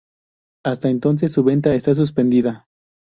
Hasta 0.65 0.89
entonces, 0.89 1.31
su 1.31 1.43
venta 1.43 1.75
está 1.75 1.93
suspendida. 1.93 2.67